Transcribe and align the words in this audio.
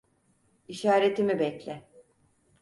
İşaretimi 0.67 1.39
bekle. 1.39 1.87